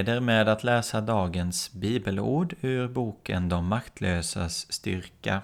Inleder 0.00 0.20
med 0.20 0.48
att 0.48 0.64
läsa 0.64 1.00
dagens 1.00 1.72
bibelord 1.72 2.54
ur 2.60 2.88
boken 2.88 3.48
De 3.48 3.66
maktlösas 3.66 4.72
styrka. 4.72 5.42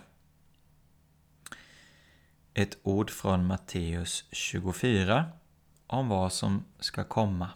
Ett 2.55 2.79
ord 2.83 3.11
från 3.11 3.47
Matteus 3.47 4.25
24 4.33 5.25
om 5.87 6.09
vad 6.09 6.33
som 6.33 6.65
ska 6.81 7.05
komma. 7.05 7.49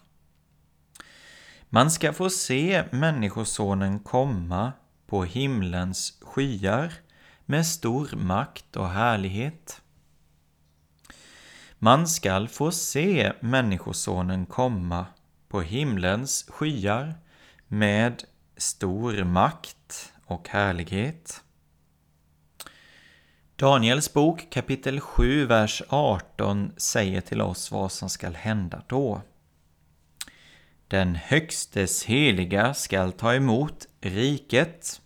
Man 1.69 1.91
ska 1.91 2.13
få 2.13 2.31
se 2.31 2.85
Människosonen 2.91 4.01
komma 4.01 4.73
på 5.07 5.25
himlens 5.25 6.19
skyar 6.21 6.93
med 7.47 7.67
stor 7.67 8.11
makt 8.17 8.77
och 8.77 8.89
härlighet. 8.89 9.83
Man 11.79 12.09
skall 12.09 12.49
få 12.49 12.71
se 12.71 13.33
Människosonen 13.41 14.47
komma 14.47 15.07
på 15.51 15.61
himlens 15.61 16.47
skyar 16.49 17.15
med 17.69 18.25
stor 18.57 19.25
makt 19.25 20.13
och 20.25 20.49
härlighet. 20.49 21.43
Daniels 23.57 24.13
bok 24.13 24.47
kapitel 24.51 25.01
7, 25.01 25.47
vers 25.47 25.83
18 25.89 26.73
säger 26.77 27.21
till 27.21 27.41
oss 27.41 27.71
vad 27.71 27.93
som 27.93 28.11
skall 28.11 28.35
hända 28.35 28.83
då. 28.87 29.23
Den 30.89 31.15
högstes 31.15 32.05
heliga 32.05 32.75
skall 32.75 33.13
ta 33.13 33.35
emot 33.35 33.87
riket 34.01 35.01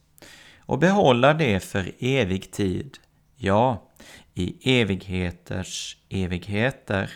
och 0.59 0.78
behålla 0.78 1.34
det 1.34 1.60
för 1.60 1.93
evig 1.99 2.53
tid, 2.53 2.99
ja, 3.37 3.91
i 4.34 4.81
evigheters 4.81 5.97
evigheter. 6.09 7.10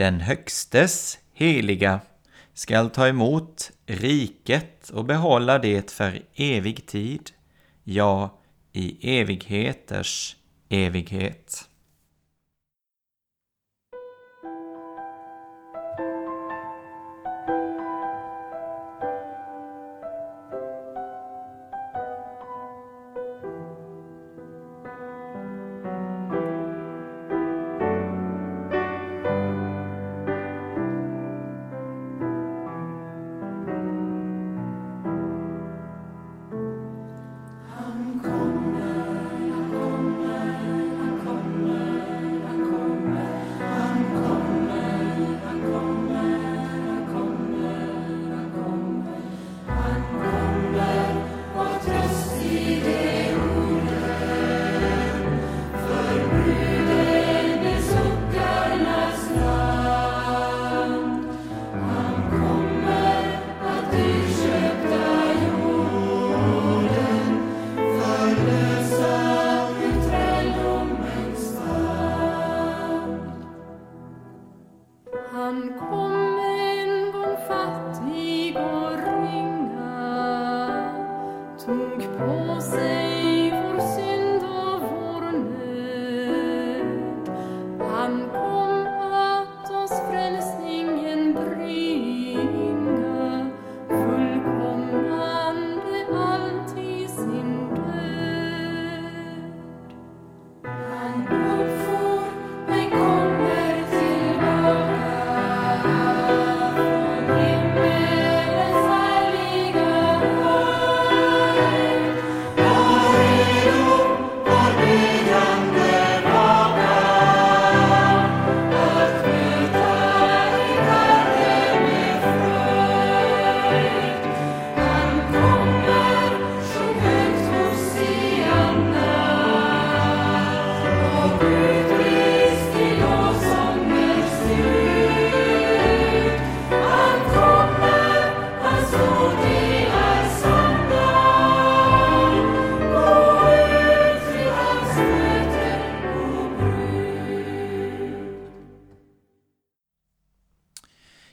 Den 0.00 0.20
högstes 0.20 1.18
heliga 1.32 2.00
skall 2.54 2.90
ta 2.90 3.08
emot 3.08 3.70
riket 3.86 4.90
och 4.90 5.04
behålla 5.04 5.58
det 5.58 5.90
för 5.90 6.22
evig 6.34 6.86
tid, 6.86 7.30
ja, 7.84 8.38
i 8.72 9.18
evigheters 9.20 10.36
evighet. 10.68 11.69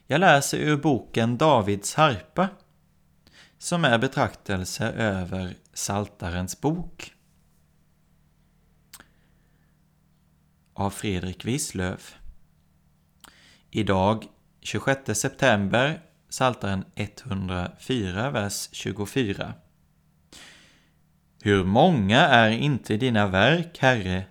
Jag 0.08 0.20
läser 0.20 0.58
ur 0.58 0.78
boken 0.78 1.38
Davids 1.38 1.96
harpa, 1.96 2.50
som 3.58 3.86
är 3.86 3.98
betraktelse 3.98 4.92
över 4.92 5.56
Saltarens 5.74 6.62
bok. 6.62 7.14
av 10.78 10.90
Fredrik 10.90 11.46
Wislöf. 11.46 12.16
Idag, 13.72 14.26
26 14.62 15.20
september, 15.20 16.02
Psaltaren 16.30 16.86
104, 16.96 18.32
vers 18.32 18.70
24. 18.72 19.54
Hur 21.42 21.64
många 21.64 22.20
är 22.20 22.50
inte 22.50 22.98
dina 22.98 23.28
verk, 23.28 23.78
Herre? 23.80 24.24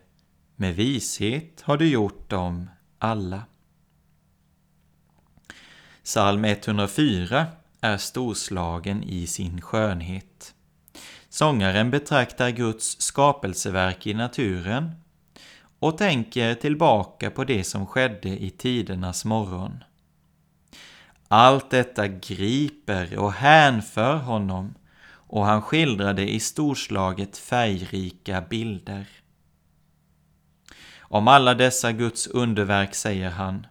Med 0.57 0.75
vishet 0.75 1.61
har 1.61 1.77
du 1.77 1.89
gjort 1.89 2.31
dem 2.31 2.71
alla. 2.99 3.43
Psalm 6.07 6.45
104 6.45 7.47
är 7.81 7.97
storslagen 7.97 9.03
i 9.03 9.27
sin 9.27 9.61
skönhet. 9.61 10.55
Sångaren 11.29 11.91
betraktar 11.91 12.51
Guds 12.51 13.01
skapelseverk 13.01 14.07
i 14.07 14.15
naturen 14.15 14.91
och 15.79 15.99
tänker 15.99 16.55
tillbaka 16.55 17.31
på 17.31 17.45
det 17.45 17.65
som 17.65 17.87
skedde 17.87 18.29
i 18.29 18.51
tidernas 18.51 19.25
morgon. 19.25 19.85
Allt 21.29 21.71
detta 21.71 22.09
griper 22.09 23.19
och 23.19 23.33
hänför 23.33 24.17
honom 24.17 24.75
och 25.09 25.45
han 25.45 25.63
skildrade 25.63 26.31
i 26.31 26.41
storslaget 26.41 27.39
färgrika 27.39 28.41
bilder. 28.41 29.07
Om 30.99 31.29
alla 31.29 31.55
dessa 31.55 31.93
Guds 31.93 32.27
underverk 32.27 32.95
säger 32.95 33.31
han 33.31 33.67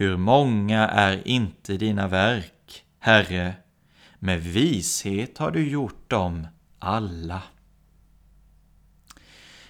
hur 0.00 0.16
många 0.16 0.88
är 0.88 1.28
inte 1.28 1.76
dina 1.76 2.08
verk, 2.08 2.84
Herre? 2.98 3.54
Med 4.18 4.40
vishet 4.42 5.38
har 5.38 5.50
du 5.50 5.70
gjort 5.70 6.10
dem 6.10 6.46
alla. 6.78 7.42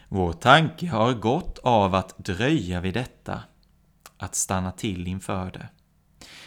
Vår 0.08 0.32
tanke 0.32 0.86
har 0.86 1.14
gått 1.14 1.58
av 1.58 1.94
att 1.94 2.19
dröja 2.19 2.80
vid 2.80 2.94
detta, 2.94 3.42
att 4.16 4.34
stanna 4.34 4.72
till 4.72 5.06
inför 5.06 5.50
det. 5.50 5.69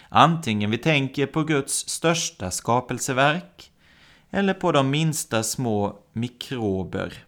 Antingen 0.10 0.72
vi 0.72 0.78
tänker 0.78 1.26
på 1.26 1.44
Guds 1.44 1.90
största 1.90 2.52
skapelseverk 2.52 3.72
eller 4.30 4.54
på 4.54 4.72
de 4.72 4.90
minsta 4.90 5.44
små 5.44 6.00
mikrober, 6.14 7.26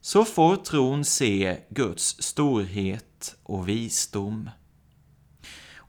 så 0.00 0.24
får 0.24 0.56
tron 0.56 1.04
se 1.04 1.58
Guds 1.68 2.22
storhet 2.22 3.36
och 3.42 3.68
visdom. 3.68 4.50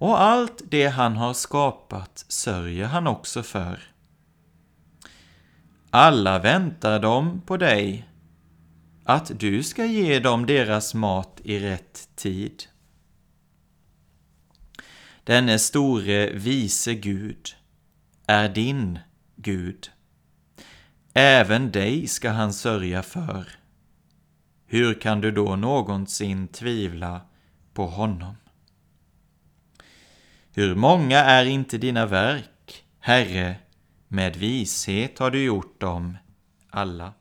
Och 0.03 0.21
allt 0.21 0.61
det 0.69 0.88
han 0.88 1.15
har 1.15 1.33
skapat 1.33 2.25
sörjer 2.27 2.85
han 2.85 3.07
också 3.07 3.44
för. 3.44 3.79
Alla 5.89 6.39
väntar 6.39 7.00
de 7.00 7.41
på 7.41 7.57
dig, 7.57 8.09
att 9.03 9.39
du 9.39 9.63
ska 9.63 9.85
ge 9.85 10.19
dem 10.19 10.45
deras 10.45 10.94
mat 10.94 11.41
i 11.44 11.59
rätt 11.59 12.09
tid. 12.15 12.63
Denne 15.23 15.59
store 15.59 16.29
vise 16.33 16.94
Gud 16.94 17.55
är 18.27 18.50
din 18.50 19.00
Gud. 19.35 19.91
Även 21.13 21.71
dig 21.71 22.07
ska 22.07 22.29
han 22.29 22.53
sörja 22.53 23.03
för. 23.03 23.47
Hur 24.65 25.01
kan 25.01 25.21
du 25.21 25.31
då 25.31 25.55
någonsin 25.55 26.47
tvivla 26.47 27.21
på 27.73 27.88
honom? 27.88 28.35
Hur 30.55 30.75
många 30.75 31.19
är 31.19 31.45
inte 31.45 31.77
dina 31.77 32.05
verk, 32.05 32.83
Herre, 33.00 33.55
med 34.07 34.35
vishet 34.35 35.19
har 35.19 35.31
du 35.31 35.44
gjort 35.44 35.81
dem 35.81 36.17
alla. 36.69 37.13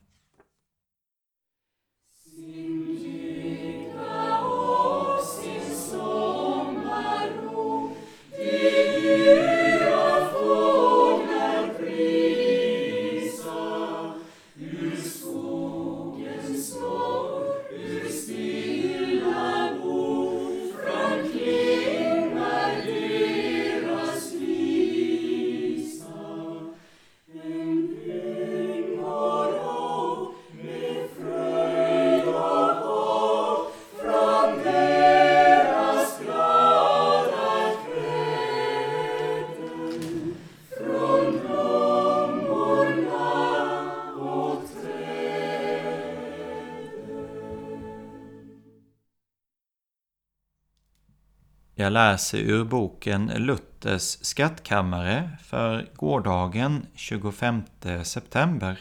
Jag 51.82 51.92
läser 51.92 52.38
ur 52.38 52.64
boken 52.64 53.26
Luthers 53.26 54.18
skattkammare 54.20 55.30
för 55.44 55.88
gårdagen 55.94 56.86
25 56.94 57.62
september. 58.04 58.78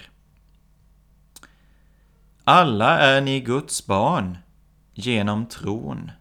Alla 2.44 3.00
är 3.00 3.22
ni 3.22 3.40
Guds 3.40 3.86
barn 3.86 4.38
genom 4.94 5.46
tron 5.46 6.12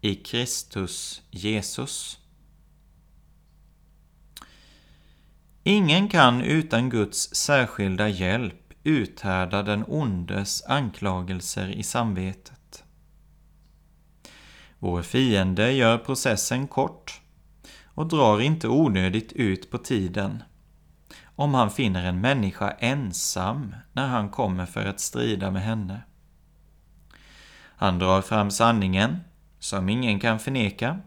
i 0.00 0.14
Kristus 0.14 1.22
Jesus. 1.30 2.18
Ingen 5.62 6.08
kan 6.08 6.40
utan 6.40 6.90
Guds 6.90 7.34
särskilda 7.34 8.08
hjälp 8.08 8.74
uthärda 8.82 9.62
den 9.62 9.84
ondes 9.88 10.64
anklagelser 10.66 11.68
i 11.68 11.82
samvetet. 11.82 12.55
Vår 14.78 15.02
fiende 15.02 15.72
gör 15.72 15.98
processen 15.98 16.66
kort 16.66 17.20
och 17.84 18.06
drar 18.06 18.40
inte 18.40 18.68
onödigt 18.68 19.32
ut 19.32 19.70
på 19.70 19.78
tiden 19.78 20.42
om 21.36 21.54
han 21.54 21.70
finner 21.70 22.04
en 22.04 22.20
människa 22.20 22.70
ensam 22.70 23.74
när 23.92 24.06
han 24.06 24.28
kommer 24.28 24.66
för 24.66 24.84
att 24.86 25.00
strida 25.00 25.50
med 25.50 25.62
henne. 25.62 26.02
Han 27.78 27.98
drar 27.98 28.22
fram 28.22 28.50
sanningen, 28.50 29.20
som 29.58 29.88
ingen 29.88 30.20
kan 30.20 30.38
förneka. 30.38 31.00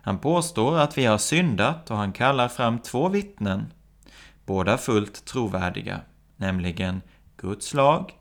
Han 0.00 0.18
påstår 0.18 0.78
att 0.78 0.98
vi 0.98 1.04
har 1.04 1.18
syndat 1.18 1.90
och 1.90 1.96
han 1.96 2.12
kallar 2.12 2.48
fram 2.48 2.78
två 2.78 3.08
vittnen, 3.08 3.72
båda 4.46 4.78
fullt 4.78 5.24
trovärdiga, 5.24 6.00
nämligen 6.36 7.02
Guds 7.36 7.74
lag 7.74 8.12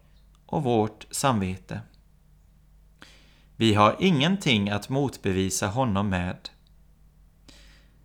och 0.45 0.63
vårt 0.63 1.05
samvete. 1.11 1.81
Vi 3.59 3.73
har 3.73 3.95
ingenting 3.99 4.69
att 4.69 4.89
motbevisa 4.89 5.67
honom 5.67 6.09
med. 6.09 6.49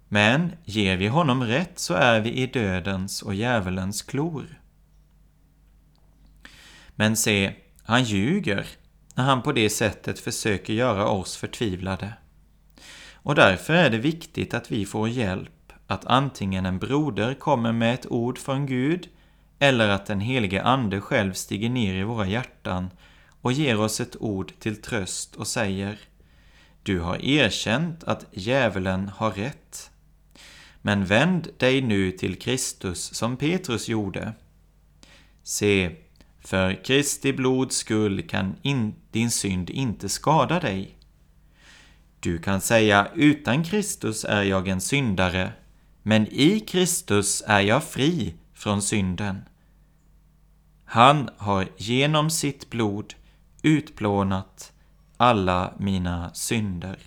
Men 0.09 0.53
ger 0.65 0.97
vi 0.97 1.09
honom 1.09 1.45
rätt 1.45 1.79
så 1.79 1.95
är 1.95 2.21
vi 2.21 2.33
i 2.33 2.47
dödens 2.47 3.23
och 3.23 3.35
djävulens 3.35 4.03
klor. 4.03 4.61
Men 6.95 7.17
se, 7.17 7.55
han 7.83 8.05
ljuger 8.05 8.67
när 9.15 9.25
han 9.25 9.43
på 9.43 9.53
det 9.53 9.71
sättet 9.71 10.19
försöker 10.19 10.73
göra 10.73 11.09
oss 11.09 11.37
förtvivlade. 11.37 12.13
Och 13.13 13.35
därför 13.35 13.75
är 13.75 13.91
det 13.91 13.99
viktigt 13.99 14.55
att 14.55 14.73
vi 14.73 14.87
får 14.87 15.09
hjälp, 15.09 15.73
att 15.87 16.07
antingen 16.07 16.67
en 16.67 16.79
broder 16.79 17.35
kommer 17.35 17.73
med 17.73 17.95
ett 17.95 18.07
ord 18.07 18.39
från 18.39 18.67
Gud 18.67 19.09
eller 19.59 19.89
att 19.89 20.07
den 20.07 20.21
helige 20.21 20.63
Ande 20.63 21.01
själv 21.01 21.33
stiger 21.33 21.71
ner 21.71 21.95
i 21.95 22.03
våra 22.03 22.27
hjärtan 22.27 22.91
och 23.43 23.53
ger 23.53 23.81
oss 23.81 24.01
ett 24.01 24.17
ord 24.21 24.53
till 24.59 24.83
tröst 24.83 25.37
och 25.37 25.47
säger 25.47 25.99
Du 26.83 27.01
har 27.01 27.25
erkänt 27.25 28.05
att 28.05 28.27
djävulen 28.33 29.09
har 29.09 29.31
rätt. 29.31 29.91
Men 30.83 31.05
vänd 31.05 31.49
dig 31.57 31.81
nu 31.81 32.13
till 32.13 32.39
Kristus 32.39 33.15
som 33.15 33.37
Petrus 33.37 33.89
gjorde. 33.89 34.33
Se, 35.43 35.97
för 36.41 36.85
Kristi 36.85 37.33
blods 37.33 37.77
skull 37.77 38.29
kan 38.29 38.57
in, 38.63 38.95
din 39.11 39.31
synd 39.31 39.71
inte 39.71 40.09
skada 40.09 40.61
dig. 40.61 40.99
Du 42.21 42.39
kan 42.39 42.61
säga 42.61 43.09
utan 43.15 43.65
Kristus 43.65 44.25
är 44.25 44.43
jag 44.43 44.69
en 44.69 44.81
syndare, 44.81 45.53
men 46.03 46.27
i 46.27 46.61
Kristus 46.61 47.43
är 47.47 47.61
jag 47.61 47.85
fri 47.85 48.35
från 48.55 48.83
synden. 48.83 49.41
Han 50.85 51.31
har 51.37 51.69
genom 51.77 52.31
sitt 52.31 52.71
blod 52.71 53.15
utplånat 53.63 54.73
alla 55.17 55.75
mina 55.79 56.35
synder. 56.35 56.99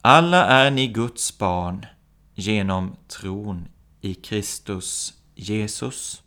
Alla 0.00 0.46
är 0.46 0.70
ni 0.70 0.86
Guds 0.86 1.38
barn 1.38 1.86
genom 2.34 2.96
tron 3.08 3.68
i 4.00 4.14
Kristus 4.14 5.14
Jesus. 5.34 6.22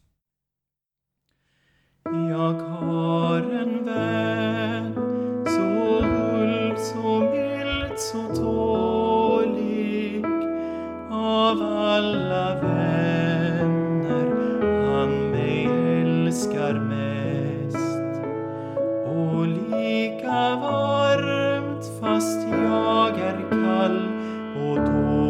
Jag 2.03 2.53
har 2.53 3.41
en 3.41 3.85
vän 3.85 5.04
varmt 20.55 21.85
fast 22.01 22.47
jag 22.47 23.19
är 23.19 23.49
kall. 23.49 24.09
Och 24.55 24.77
då 24.77 25.24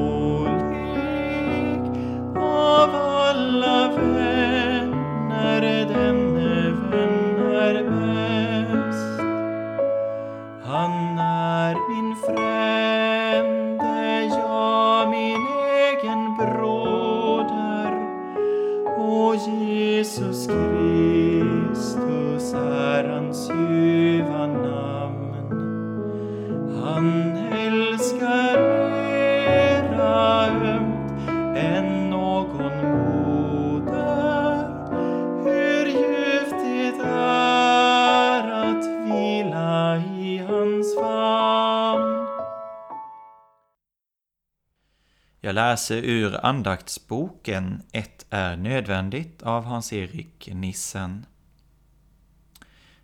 Jag 45.55 45.69
läser 45.69 46.01
ur 46.03 46.45
andaktsboken 46.45 47.83
Ett 47.91 48.25
är 48.29 48.55
nödvändigt 48.55 49.43
av 49.43 49.63
Hans-Erik 49.63 50.49
Nissen 50.53 51.25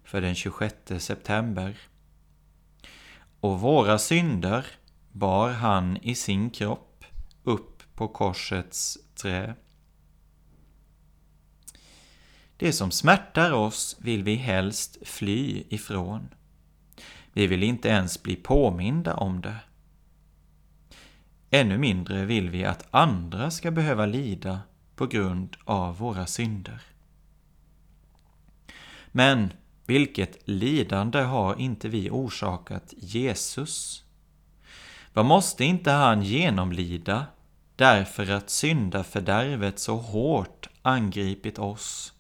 för 0.03 0.21
den 0.21 0.35
26 0.35 0.75
september. 0.97 1.77
Och 3.39 3.59
våra 3.59 3.99
synder 3.99 4.65
bar 5.11 5.49
han 5.49 5.97
i 5.97 6.15
sin 6.15 6.49
kropp 6.49 7.05
upp 7.43 7.83
på 7.95 8.07
korsets 8.07 8.97
trä. 9.15 9.55
Det 12.57 12.73
som 12.73 12.91
smärtar 12.91 13.51
oss 13.51 13.97
vill 13.99 14.23
vi 14.23 14.35
helst 14.35 14.97
fly 15.07 15.63
ifrån. 15.69 16.29
Vi 17.33 17.47
vill 17.47 17.63
inte 17.63 17.89
ens 17.89 18.23
bli 18.23 18.35
påminda 18.35 19.13
om 19.13 19.41
det. 19.41 19.55
Ännu 21.53 21.77
mindre 21.77 22.25
vill 22.25 22.49
vi 22.49 22.65
att 22.65 22.87
andra 22.91 23.51
ska 23.51 23.71
behöva 23.71 24.05
lida 24.05 24.59
på 24.95 25.07
grund 25.07 25.57
av 25.63 25.97
våra 25.97 26.27
synder. 26.27 26.81
Men 29.11 29.53
vilket 29.85 30.47
lidande 30.47 31.19
har 31.19 31.59
inte 31.59 31.89
vi 31.89 32.09
orsakat 32.09 32.93
Jesus? 32.97 34.03
Vad 35.13 35.25
måste 35.25 35.65
inte 35.65 35.91
han 35.91 36.21
genomlida 36.21 37.25
därför 37.75 38.31
att 38.31 38.49
syndafördärvet 38.49 39.79
så 39.79 39.95
hårt 39.97 40.69
angripit 40.81 41.59
oss? 41.59 42.13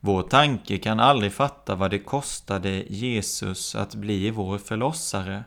Vår 0.00 0.22
tanke 0.22 0.78
kan 0.78 1.00
aldrig 1.00 1.32
fatta 1.32 1.74
vad 1.74 1.90
det 1.90 1.98
kostade 1.98 2.70
Jesus 2.88 3.74
att 3.74 3.94
bli 3.94 4.30
vår 4.30 4.58
förlossare. 4.58 5.44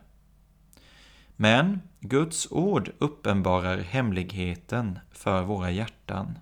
Men 1.35 1.81
Guds 1.99 2.47
ord 2.51 2.91
uppenbarar 2.99 3.77
hemligheten 3.77 4.99
för 5.11 5.43
våra 5.43 5.71
hjärtan. 5.71 6.39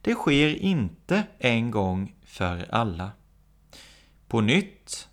Det 0.00 0.14
sker 0.14 0.54
inte 0.54 1.24
en 1.38 1.70
gång 1.70 2.14
för 2.24 2.66
alla. 2.70 3.10
På 4.28 4.40
nytt 4.40 5.08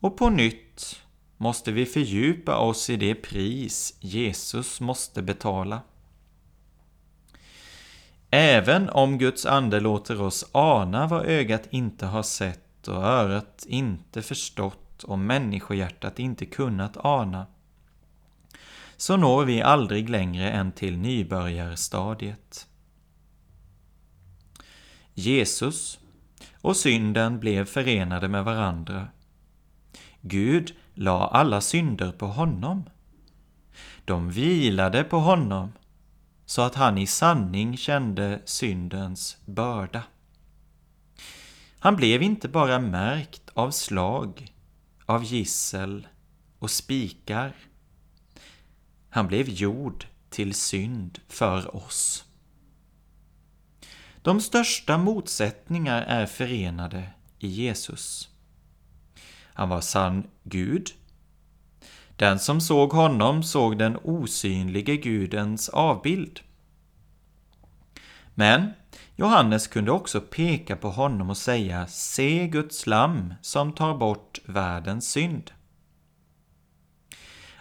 och 0.00 0.16
på 0.16 0.30
nytt 0.30 1.02
måste 1.36 1.72
vi 1.72 1.86
fördjupa 1.86 2.58
oss 2.58 2.90
i 2.90 2.96
det 2.96 3.14
pris 3.14 3.96
Jesus 4.00 4.80
måste 4.80 5.22
betala. 5.22 5.80
Även 8.30 8.88
om 8.88 9.18
Guds 9.18 9.46
ande 9.46 9.80
låter 9.80 10.22
oss 10.22 10.50
ana 10.52 11.06
vad 11.06 11.26
ögat 11.26 11.62
inte 11.70 12.06
har 12.06 12.22
sett 12.22 12.88
och 12.88 13.04
örat 13.04 13.66
inte 13.68 14.22
förstått 14.22 15.04
och 15.04 15.18
människohjärtat 15.18 16.18
inte 16.18 16.46
kunnat 16.46 16.96
ana, 16.96 17.46
så 18.98 19.16
når 19.16 19.44
vi 19.44 19.62
aldrig 19.62 20.08
längre 20.08 20.50
än 20.50 20.72
till 20.72 20.98
nybörjarstadiet. 20.98 22.66
Jesus 25.14 26.00
och 26.60 26.76
synden 26.76 27.40
blev 27.40 27.64
förenade 27.64 28.28
med 28.28 28.44
varandra. 28.44 29.08
Gud 30.20 30.74
la 30.94 31.28
alla 31.28 31.60
synder 31.60 32.12
på 32.12 32.26
honom. 32.26 32.84
De 34.04 34.30
vilade 34.30 35.04
på 35.04 35.18
honom 35.18 35.72
så 36.46 36.62
att 36.62 36.74
han 36.74 36.98
i 36.98 37.06
sanning 37.06 37.76
kände 37.76 38.42
syndens 38.44 39.36
börda. 39.44 40.02
Han 41.78 41.96
blev 41.96 42.22
inte 42.22 42.48
bara 42.48 42.78
märkt 42.78 43.50
av 43.54 43.70
slag, 43.70 44.52
av 45.06 45.24
gissel 45.24 46.06
och 46.58 46.70
spikar. 46.70 47.52
Han 49.18 49.28
blev 49.28 49.48
gjord 49.48 50.06
till 50.30 50.54
synd 50.54 51.18
för 51.28 51.76
oss. 51.76 52.24
De 54.22 54.40
största 54.40 54.98
motsättningar 54.98 56.02
är 56.02 56.26
förenade 56.26 57.08
i 57.38 57.48
Jesus. 57.48 58.28
Han 59.54 59.68
var 59.68 59.80
sann 59.80 60.26
Gud. 60.42 60.90
Den 62.16 62.38
som 62.38 62.60
såg 62.60 62.92
honom 62.92 63.42
såg 63.42 63.78
den 63.78 63.96
osynlige 63.96 64.96
Gudens 64.96 65.68
avbild. 65.68 66.40
Men 68.34 68.72
Johannes 69.16 69.66
kunde 69.66 69.90
också 69.90 70.20
peka 70.20 70.76
på 70.76 70.90
honom 70.90 71.30
och 71.30 71.36
säga 71.36 71.86
Se 71.86 72.48
Guds 72.48 72.86
lam 72.86 73.34
som 73.42 73.72
tar 73.72 73.96
bort 73.96 74.38
världens 74.44 75.10
synd. 75.10 75.50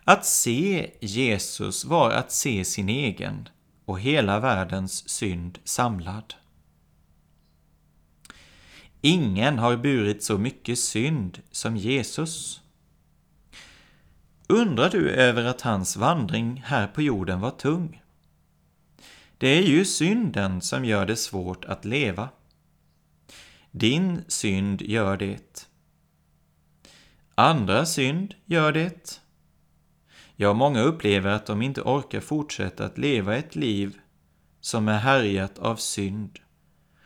Att 0.09 0.25
se 0.25 0.91
Jesus 0.99 1.85
var 1.85 2.11
att 2.11 2.31
se 2.31 2.65
sin 2.65 2.89
egen 2.89 3.49
och 3.85 3.99
hela 3.99 4.39
världens 4.39 5.09
synd 5.09 5.59
samlad. 5.63 6.33
Ingen 9.01 9.59
har 9.59 9.77
burit 9.77 10.23
så 10.23 10.37
mycket 10.37 10.79
synd 10.79 11.41
som 11.51 11.77
Jesus. 11.77 12.61
Undrar 14.47 14.89
du 14.89 15.09
över 15.09 15.43
att 15.43 15.61
hans 15.61 15.97
vandring 15.97 16.63
här 16.65 16.87
på 16.87 17.01
jorden 17.01 17.41
var 17.41 17.51
tung? 17.51 18.01
Det 19.37 19.47
är 19.47 19.63
ju 19.63 19.85
synden 19.85 20.61
som 20.61 20.85
gör 20.85 21.05
det 21.05 21.15
svårt 21.15 21.65
att 21.65 21.85
leva. 21.85 22.29
Din 23.71 24.23
synd 24.27 24.81
gör 24.81 25.17
det. 25.17 25.67
Andra 27.35 27.85
synd 27.85 28.33
gör 28.45 28.71
det. 28.71 29.21
Ja, 30.39 30.53
många 30.53 30.81
upplever 30.81 31.29
att 31.29 31.45
de 31.45 31.61
inte 31.61 31.81
orkar 31.81 32.19
fortsätta 32.19 32.85
att 32.85 32.97
leva 32.97 33.35
ett 33.35 33.55
liv 33.55 33.99
som 34.61 34.87
är 34.87 34.97
härjat 34.97 35.59
av 35.59 35.75
synd 35.75 36.39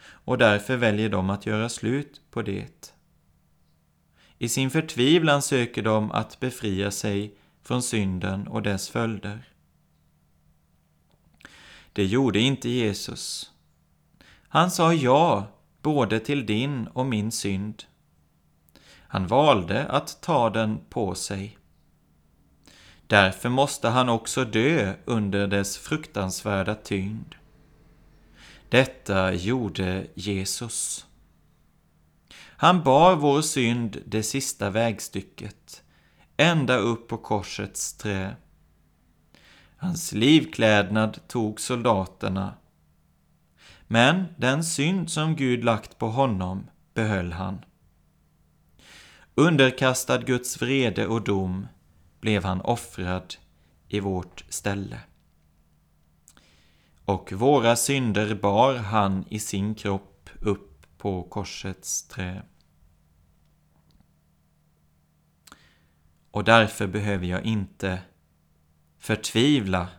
och 0.03 0.37
därför 0.37 0.77
väljer 0.77 1.09
de 1.09 1.29
att 1.29 1.45
göra 1.45 1.69
slut 1.69 2.21
på 2.31 2.41
det. 2.41 2.93
I 4.37 4.49
sin 4.49 4.69
förtvivlan 4.69 5.41
söker 5.41 5.81
de 5.81 6.11
att 6.11 6.39
befria 6.39 6.91
sig 6.91 7.35
från 7.63 7.83
synden 7.83 8.47
och 8.47 8.61
dess 8.61 8.89
följder. 8.89 9.49
Det 11.93 12.05
gjorde 12.05 12.39
inte 12.39 12.69
Jesus. 12.69 13.51
Han 14.47 14.71
sa 14.71 14.93
ja 14.93 15.47
både 15.81 16.19
till 16.19 16.45
din 16.45 16.87
och 16.87 17.05
min 17.05 17.31
synd. 17.31 17.83
Han 19.07 19.27
valde 19.27 19.85
att 19.85 20.21
ta 20.21 20.49
den 20.49 20.79
på 20.89 21.15
sig. 21.15 21.57
Därför 23.11 23.49
måste 23.49 23.89
han 23.89 24.09
också 24.09 24.45
dö 24.45 24.93
under 25.05 25.47
dess 25.47 25.77
fruktansvärda 25.77 26.75
tyngd. 26.75 27.35
Detta 28.69 29.33
gjorde 29.33 30.07
Jesus. 30.13 31.05
Han 32.37 32.83
bar 32.83 33.15
vår 33.15 33.41
synd 33.41 33.97
det 34.05 34.23
sista 34.23 34.69
vägstycket, 34.69 35.83
ända 36.37 36.77
upp 36.77 37.07
på 37.07 37.17
korsets 37.17 37.93
trä. 37.93 38.35
Hans 39.77 40.11
livklädnad 40.11 41.19
tog 41.27 41.61
soldaterna. 41.61 42.53
Men 43.87 44.25
den 44.37 44.63
synd 44.63 45.09
som 45.09 45.35
Gud 45.35 45.63
lagt 45.63 45.97
på 45.97 46.07
honom 46.07 46.67
behöll 46.93 47.31
han. 47.31 47.65
Underkastad 49.35 50.17
Guds 50.17 50.61
vrede 50.61 51.07
och 51.07 51.23
dom 51.23 51.67
blev 52.21 52.43
han 52.43 52.61
offrad 52.61 53.35
i 53.87 53.99
vårt 53.99 54.45
ställe. 54.49 54.99
Och 57.05 57.31
våra 57.31 57.75
synder 57.75 58.35
bar 58.35 58.75
han 58.75 59.25
i 59.29 59.39
sin 59.39 59.75
kropp 59.75 60.29
upp 60.39 60.87
på 60.97 61.23
korsets 61.23 62.07
trä. 62.07 62.41
Och 66.31 66.43
därför 66.43 66.87
behöver 66.87 67.25
jag 67.25 67.43
inte 67.43 68.01
förtvivla 68.97 69.89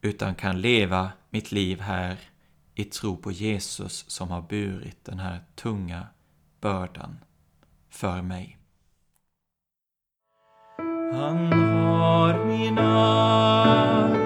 utan 0.00 0.34
kan 0.34 0.60
leva 0.60 1.12
mitt 1.30 1.52
liv 1.52 1.80
här 1.80 2.18
i 2.74 2.84
tro 2.84 3.16
på 3.16 3.32
Jesus 3.32 4.04
som 4.10 4.30
har 4.30 4.42
burit 4.42 5.04
den 5.04 5.18
här 5.18 5.44
tunga 5.54 6.06
bördan 6.60 7.18
för 7.88 8.22
mig. 8.22 8.57
Han 11.12 11.52
har 11.52 12.44
min 12.46 12.78
arma 12.78 14.18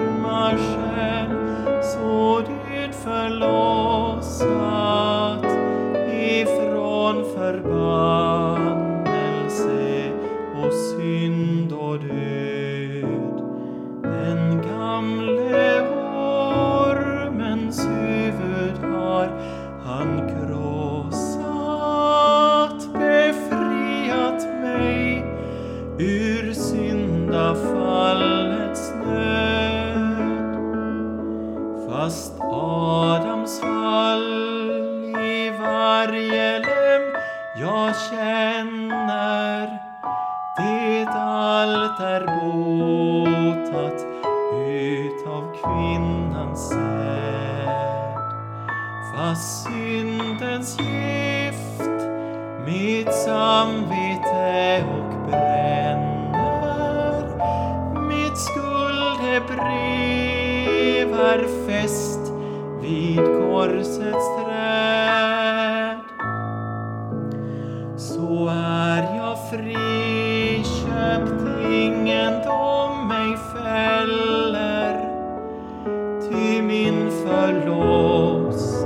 förlåsare 77.25 78.23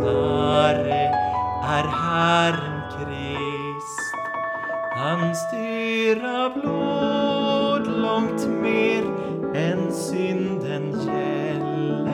förlossare 0.08 1.12
är 1.64 1.84
Herren 1.84 2.82
Krist. 2.92 4.14
Hans 4.96 5.52
dyra 5.52 6.50
blod 6.50 7.88
långt 8.02 8.48
mer 8.62 9.04
än 9.56 9.92
synden 9.92 10.92
gäller. 10.92 12.12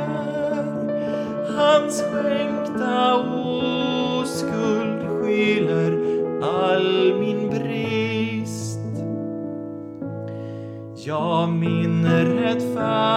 Hans 1.58 2.02
skänkta 2.02 3.16
oskuld 4.20 5.22
skyler 5.22 6.00
all 6.44 7.20
min 7.20 7.50
brist. 7.50 8.80
Ja, 11.06 11.48
min 11.48 12.06
rättfärdighet 12.06 13.13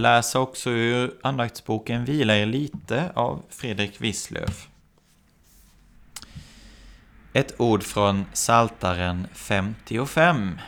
Jag 0.00 0.02
läser 0.02 0.38
också 0.38 0.70
ur 0.70 1.18
andaktsboken 1.22 2.04
Vila 2.04 2.36
er 2.36 2.46
lite 2.46 3.12
av 3.14 3.42
Fredrik 3.48 4.00
Wisslöf. 4.00 4.68
Ett 7.32 7.60
ord 7.60 7.82
från 7.82 8.24
Saltaren 8.32 9.26
55. 9.32 10.58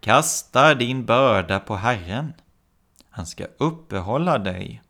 Kasta 0.00 0.74
din 0.74 1.04
börda 1.04 1.60
på 1.60 1.76
Herren. 1.76 2.32
Han 3.10 3.26
ska 3.26 3.46
uppehålla 3.58 4.38
dig. 4.38 4.82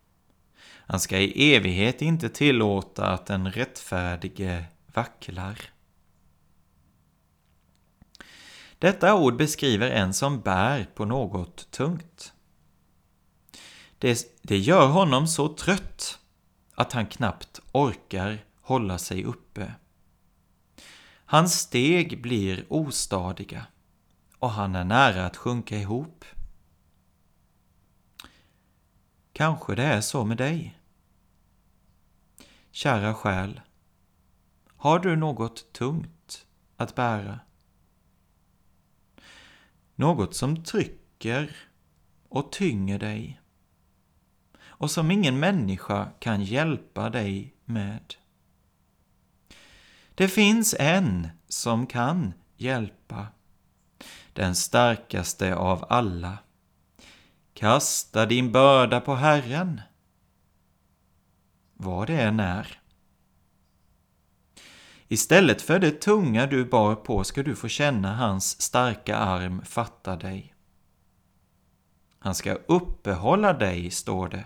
Han 0.86 1.00
ska 1.00 1.18
i 1.18 1.54
evighet 1.54 2.02
inte 2.02 2.28
tillåta 2.28 3.06
att 3.06 3.26
den 3.26 3.52
rättfärdige 3.52 4.64
vacklar. 4.86 5.58
Detta 8.78 9.14
ord 9.14 9.36
beskriver 9.36 9.90
en 9.90 10.14
som 10.14 10.40
bär 10.40 10.86
på 10.94 11.04
något 11.04 11.70
tungt. 11.70 12.32
Det, 13.98 14.42
det 14.42 14.58
gör 14.58 14.88
honom 14.88 15.26
så 15.26 15.48
trött 15.48 16.18
att 16.74 16.92
han 16.92 17.06
knappt 17.06 17.60
orkar 17.72 18.44
hålla 18.60 18.98
sig 18.98 19.24
uppe. 19.24 19.74
Hans 21.24 21.60
steg 21.60 22.22
blir 22.22 22.66
ostadiga 22.68 23.66
och 24.38 24.50
han 24.50 24.74
är 24.74 24.84
nära 24.84 25.26
att 25.26 25.36
sjunka 25.36 25.78
ihop. 25.78 26.24
Kanske 29.32 29.74
det 29.74 29.84
är 29.84 30.00
så 30.00 30.24
med 30.24 30.36
dig. 30.36 30.78
Kära 32.70 33.14
själ, 33.14 33.60
har 34.76 34.98
du 34.98 35.16
något 35.16 35.72
tungt 35.72 36.46
att 36.76 36.94
bära? 36.94 37.40
Något 39.94 40.34
som 40.34 40.64
trycker 40.64 41.56
och 42.28 42.52
tynger 42.52 42.98
dig 42.98 43.40
och 44.78 44.90
som 44.90 45.10
ingen 45.10 45.40
människa 45.40 46.08
kan 46.18 46.42
hjälpa 46.42 47.10
dig 47.10 47.54
med. 47.64 48.14
Det 50.14 50.28
finns 50.28 50.74
en 50.78 51.28
som 51.48 51.86
kan 51.86 52.34
hjälpa, 52.56 53.26
den 54.32 54.54
starkaste 54.54 55.54
av 55.54 55.84
alla. 55.88 56.38
Kasta 57.54 58.26
din 58.26 58.52
börda 58.52 59.00
på 59.00 59.14
Herren, 59.14 59.80
vad 61.74 62.06
det 62.06 62.22
än 62.22 62.40
är. 62.40 62.80
Istället 65.08 65.62
för 65.62 65.78
det 65.78 66.00
tunga 66.00 66.46
du 66.46 66.64
bar 66.64 66.94
på 66.94 67.24
ska 67.24 67.42
du 67.42 67.56
få 67.56 67.68
känna 67.68 68.14
hans 68.14 68.62
starka 68.62 69.16
arm 69.16 69.64
fatta 69.64 70.16
dig. 70.16 70.54
Han 72.18 72.34
ska 72.34 72.54
uppehålla 72.54 73.52
dig, 73.52 73.90
står 73.90 74.28
det. 74.28 74.44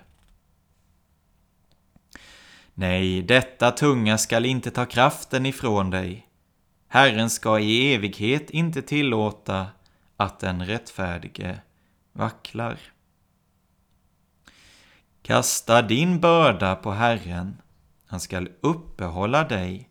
Nej, 2.81 3.23
detta 3.23 3.71
tunga 3.71 4.19
skall 4.19 4.47
inte 4.47 4.71
ta 4.71 4.87
kraften 4.87 5.47
ifrån 5.47 5.91
dig. 5.91 6.27
Herren 6.89 7.31
ska 7.31 7.59
i 7.59 7.95
evighet 7.95 8.51
inte 8.51 8.83
tillåta 8.83 9.67
att 10.17 10.39
den 10.39 10.67
rättfärdige 10.67 11.61
vacklar. 12.13 12.79
Kasta 15.23 15.83
din 15.83 16.21
börda 16.21 16.77
på 16.77 16.91
Herren, 16.91 17.57
han 18.07 18.21
skall 18.21 18.49
uppehålla 18.61 19.45
dig. 19.45 19.89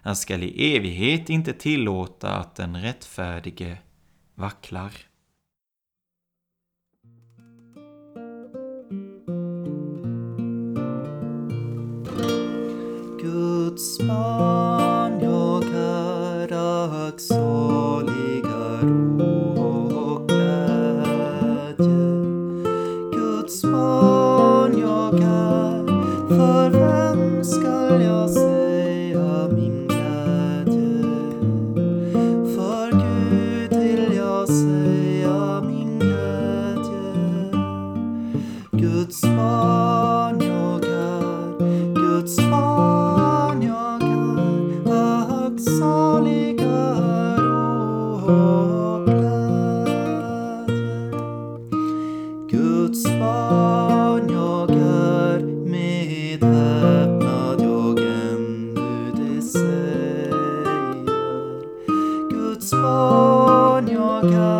Han 0.00 0.16
skall 0.16 0.42
i 0.42 0.76
evighet 0.76 1.30
inte 1.30 1.52
tillåta 1.52 2.36
att 2.36 2.54
den 2.54 2.82
rättfärdige 2.82 3.78
vacklar. 4.34 4.92
Guds 13.76 14.00
barn 64.22 64.32
jag 64.32 64.55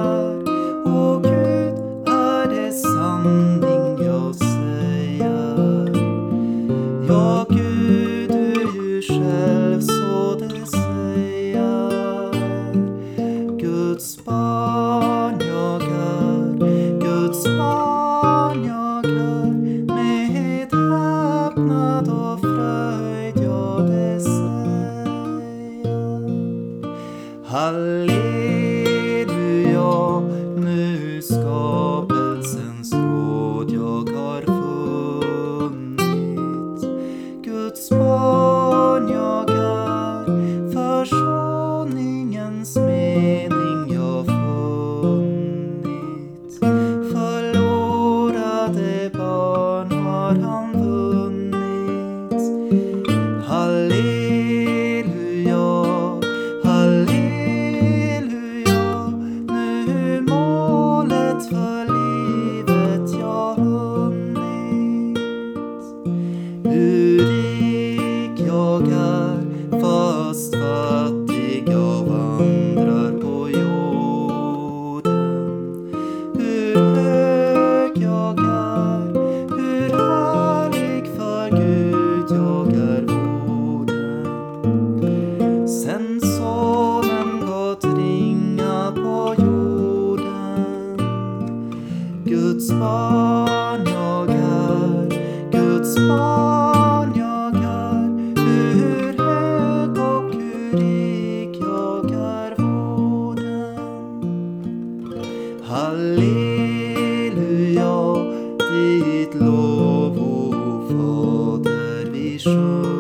Fader, 112.47 112.96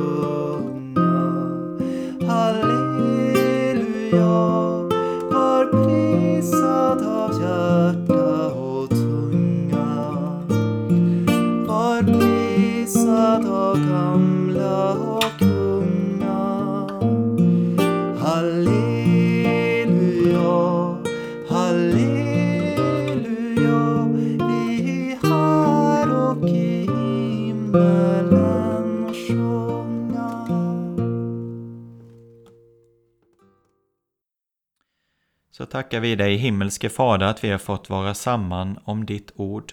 tackar 35.76 36.00
vi 36.00 36.16
dig 36.16 36.36
himmelske 36.36 36.90
Fader 36.90 37.26
att 37.26 37.44
vi 37.44 37.50
har 37.50 37.58
fått 37.58 37.90
vara 37.90 38.14
samman 38.14 38.78
om 38.84 39.06
ditt 39.06 39.32
ord. 39.34 39.72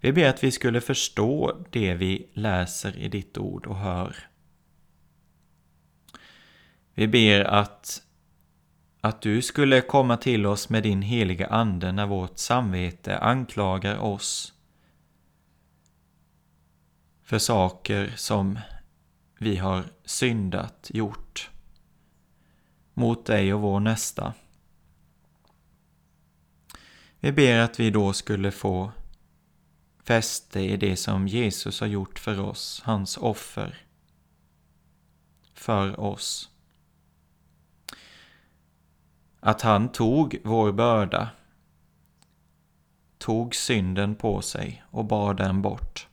Vi 0.00 0.12
ber 0.12 0.28
att 0.28 0.44
vi 0.44 0.50
skulle 0.50 0.80
förstå 0.80 1.64
det 1.70 1.94
vi 1.94 2.30
läser 2.32 2.98
i 2.98 3.08
ditt 3.08 3.38
ord 3.38 3.66
och 3.66 3.76
hör. 3.76 4.16
Vi 6.94 7.08
ber 7.08 7.44
att, 7.44 8.02
att 9.00 9.22
du 9.22 9.42
skulle 9.42 9.80
komma 9.80 10.16
till 10.16 10.46
oss 10.46 10.68
med 10.68 10.82
din 10.82 11.02
heliga 11.02 11.46
Ande 11.46 11.92
när 11.92 12.06
vårt 12.06 12.38
samvete 12.38 13.18
anklagar 13.18 13.98
oss 13.98 14.52
för 17.22 17.38
saker 17.38 18.12
som 18.16 18.58
vi 19.38 19.56
har 19.56 19.84
syndat, 20.04 20.90
gjort 20.94 21.50
mot 22.94 23.26
dig 23.26 23.54
och 23.54 23.60
vår 23.60 23.80
nästa. 23.80 24.34
Vi 27.26 27.32
ber 27.32 27.58
att 27.58 27.80
vi 27.80 27.90
då 27.90 28.12
skulle 28.12 28.50
få 28.50 28.92
fäste 30.04 30.60
i 30.60 30.76
det 30.76 30.96
som 30.96 31.28
Jesus 31.28 31.80
har 31.80 31.86
gjort 31.86 32.18
för 32.18 32.40
oss, 32.40 32.82
hans 32.84 33.16
offer 33.16 33.86
för 35.54 36.00
oss. 36.00 36.50
Att 39.40 39.62
han 39.62 39.92
tog 39.92 40.40
vår 40.44 40.72
börda, 40.72 41.28
tog 43.18 43.54
synden 43.54 44.14
på 44.14 44.42
sig 44.42 44.84
och 44.90 45.04
bar 45.04 45.34
den 45.34 45.62
bort. 45.62 46.08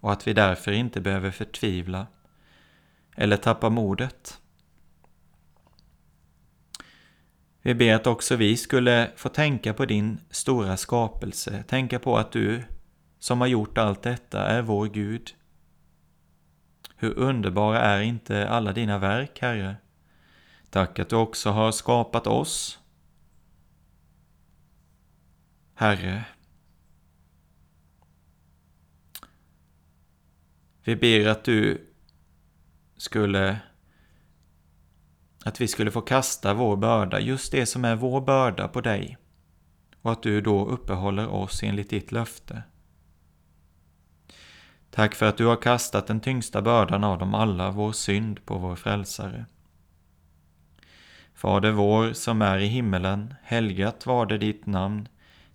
Och 0.00 0.12
att 0.12 0.26
vi 0.26 0.32
därför 0.32 0.72
inte 0.72 1.00
behöver 1.00 1.30
förtvivla 1.30 2.06
eller 3.16 3.36
tappa 3.36 3.70
modet. 3.70 4.40
Vi 7.66 7.74
ber 7.74 7.94
att 7.94 8.06
också 8.06 8.36
vi 8.36 8.56
skulle 8.56 9.10
få 9.16 9.28
tänka 9.28 9.74
på 9.74 9.84
din 9.84 10.20
stora 10.30 10.76
skapelse, 10.76 11.64
tänka 11.68 11.98
på 11.98 12.18
att 12.18 12.32
du 12.32 12.62
som 13.18 13.40
har 13.40 13.48
gjort 13.48 13.78
allt 13.78 14.02
detta 14.02 14.46
är 14.46 14.62
vår 14.62 14.86
Gud. 14.86 15.34
Hur 16.96 17.18
underbara 17.18 17.80
är 17.80 18.00
inte 18.00 18.48
alla 18.48 18.72
dina 18.72 18.98
verk, 18.98 19.38
Herre? 19.40 19.76
Tack 20.70 20.98
att 20.98 21.08
du 21.08 21.16
också 21.16 21.50
har 21.50 21.72
skapat 21.72 22.26
oss. 22.26 22.78
Herre, 25.74 26.24
Vi 30.84 30.96
ber 30.96 31.26
att 31.28 31.44
du 31.44 31.86
skulle 32.96 33.58
att 35.46 35.60
vi 35.60 35.68
skulle 35.68 35.90
få 35.90 36.00
kasta 36.00 36.54
vår 36.54 36.76
börda, 36.76 37.20
just 37.20 37.52
det 37.52 37.66
som 37.66 37.84
är 37.84 37.96
vår 37.96 38.20
börda 38.20 38.68
på 38.68 38.80
dig. 38.80 39.16
Och 40.02 40.12
att 40.12 40.22
du 40.22 40.40
då 40.40 40.66
uppehåller 40.66 41.28
oss 41.28 41.62
enligt 41.62 41.90
ditt 41.90 42.12
löfte. 42.12 42.62
Tack 44.90 45.14
för 45.14 45.26
att 45.26 45.36
du 45.36 45.46
har 45.46 45.56
kastat 45.56 46.06
den 46.06 46.20
tyngsta 46.20 46.62
bördan 46.62 47.04
av 47.04 47.18
dem 47.18 47.34
alla, 47.34 47.70
vår 47.70 47.92
synd, 47.92 48.46
på 48.46 48.58
vår 48.58 48.76
frälsare. 48.76 49.46
Fader 51.34 51.70
vår 51.70 52.12
som 52.12 52.42
är 52.42 52.58
i 52.58 52.66
himmelen, 52.66 53.34
helgat 53.42 54.06
var 54.06 54.26
det 54.26 54.38
ditt 54.38 54.66
namn, 54.66 55.08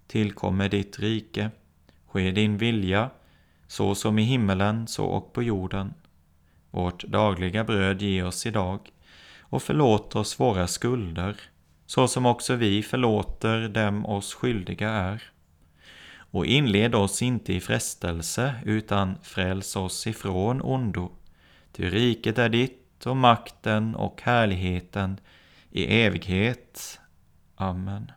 tillkommer 0.08 0.69
ditt 0.69 0.99
rike, 0.99 1.51
ske 2.08 2.32
din 2.32 2.58
vilja, 2.58 3.10
så 3.67 3.95
som 3.95 4.19
i 4.19 4.23
himmelen, 4.23 4.88
så 4.88 5.06
och 5.06 5.34
på 5.34 5.43
jorden. 5.43 5.93
Vårt 6.69 7.04
dagliga 7.04 7.63
bröd 7.63 8.01
ge 8.01 8.23
oss 8.23 8.45
idag, 8.45 8.80
och 9.51 9.63
förlåt 9.63 10.15
oss 10.15 10.39
våra 10.39 10.67
skulder, 10.67 11.35
så 11.85 12.07
som 12.07 12.25
också 12.25 12.55
vi 12.55 12.83
förlåter 12.83 13.69
dem 13.69 14.05
oss 14.05 14.33
skyldiga 14.33 14.89
är. 14.89 15.23
Och 16.13 16.45
inled 16.45 16.95
oss 16.95 17.21
inte 17.21 17.53
i 17.53 17.59
frestelse, 17.59 18.55
utan 18.65 19.15
fräls 19.23 19.75
oss 19.75 20.07
ifrån 20.07 20.61
ondo. 20.61 21.11
Ty 21.71 21.89
riket 21.89 22.37
är 22.37 22.49
ditt 22.49 23.05
och 23.05 23.17
makten 23.17 23.95
och 23.95 24.21
härligheten 24.21 25.19
i 25.71 26.01
evighet. 26.03 26.99
Amen. 27.55 28.11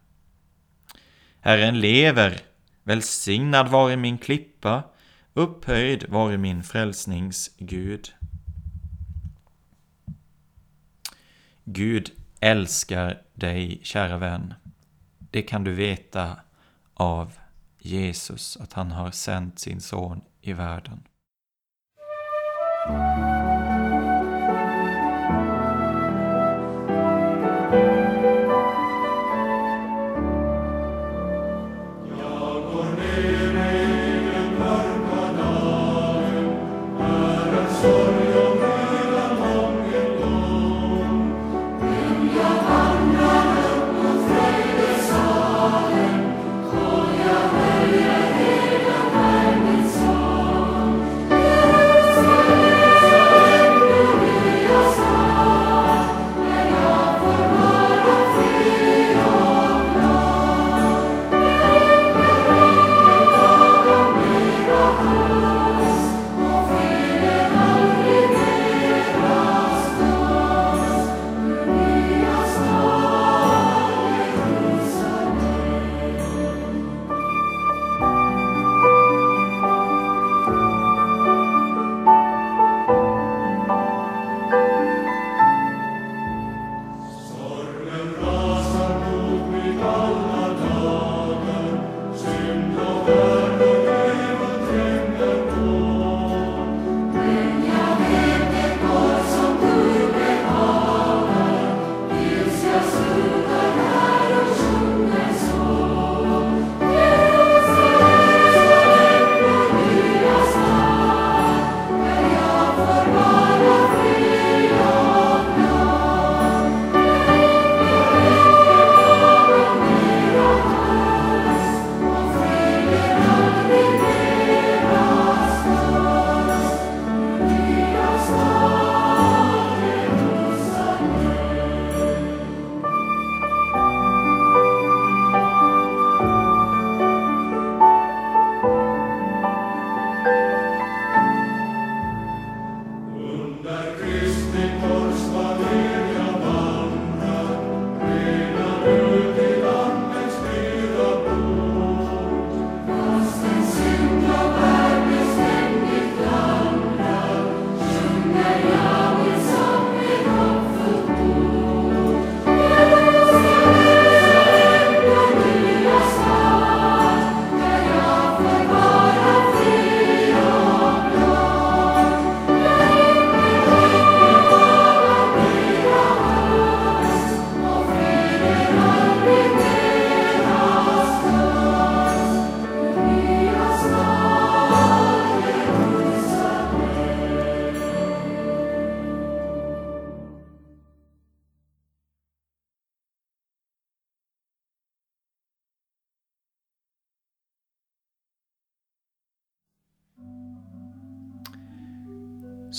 Herren 1.40 1.80
lever, 1.80 2.40
välsignad 2.82 3.68
vare 3.68 3.96
min 3.96 4.18
klippa, 4.18 4.82
upphöjd 5.32 6.08
vare 6.08 6.38
min 6.38 6.62
frälsningsgud. 6.62 8.12
Gud 11.64 12.10
älskar 12.40 13.22
dig, 13.34 13.80
kära 13.82 14.18
vän. 14.18 14.54
Det 15.18 15.42
kan 15.42 15.64
du 15.64 15.74
veta 15.74 16.36
av 16.94 17.32
Jesus, 17.78 18.56
att 18.56 18.72
han 18.72 18.90
har 18.90 19.10
sänt 19.10 19.58
sin 19.58 19.80
son 19.80 20.20
i 20.40 20.52
världen. 20.52 21.02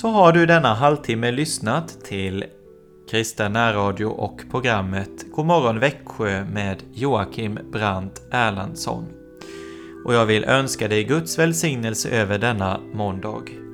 Så 0.05 0.11
har 0.11 0.31
du 0.31 0.45
denna 0.45 0.73
halvtimme 0.73 1.31
lyssnat 1.31 2.03
till 2.03 2.45
Kristen 3.11 3.53
närradio 3.53 4.05
och 4.05 4.41
programmet 4.51 5.31
Godmorgon 5.31 5.79
Växjö 5.79 6.43
med 6.43 6.83
Joakim 6.93 7.59
Brandt 7.71 8.21
Erlandsson. 8.31 9.05
Och 10.05 10.13
jag 10.13 10.25
vill 10.25 10.43
önska 10.43 10.87
dig 10.87 11.03
Guds 11.03 11.39
välsignelse 11.39 12.09
över 12.09 12.39
denna 12.39 12.79
måndag. 12.93 13.64